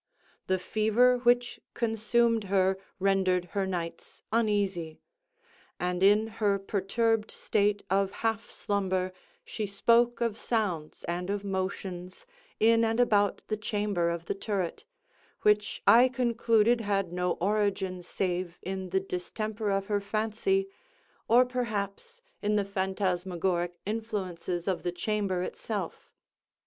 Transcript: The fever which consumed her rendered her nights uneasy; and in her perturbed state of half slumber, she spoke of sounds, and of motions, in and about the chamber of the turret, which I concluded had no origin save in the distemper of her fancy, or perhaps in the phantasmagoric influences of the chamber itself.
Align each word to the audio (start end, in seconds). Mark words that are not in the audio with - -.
The 0.47 0.57
fever 0.57 1.19
which 1.19 1.59
consumed 1.75 2.45
her 2.45 2.79
rendered 2.99 3.45
her 3.53 3.67
nights 3.67 4.23
uneasy; 4.31 4.99
and 5.79 6.01
in 6.01 6.25
her 6.41 6.57
perturbed 6.57 7.29
state 7.29 7.83
of 7.87 8.11
half 8.25 8.49
slumber, 8.49 9.13
she 9.45 9.67
spoke 9.67 10.19
of 10.19 10.39
sounds, 10.39 11.03
and 11.03 11.29
of 11.29 11.43
motions, 11.43 12.25
in 12.59 12.83
and 12.83 12.99
about 12.99 13.43
the 13.47 13.57
chamber 13.57 14.09
of 14.09 14.25
the 14.25 14.33
turret, 14.33 14.85
which 15.43 15.83
I 15.85 16.09
concluded 16.09 16.81
had 16.81 17.13
no 17.13 17.33
origin 17.33 18.01
save 18.01 18.57
in 18.63 18.89
the 18.89 18.99
distemper 18.99 19.69
of 19.69 19.85
her 19.85 20.01
fancy, 20.01 20.67
or 21.27 21.45
perhaps 21.45 22.23
in 22.41 22.55
the 22.55 22.65
phantasmagoric 22.65 23.77
influences 23.85 24.67
of 24.67 24.81
the 24.81 24.91
chamber 24.91 25.43
itself. 25.43 26.09